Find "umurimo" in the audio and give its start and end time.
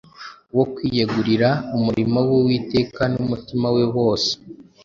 1.77-2.19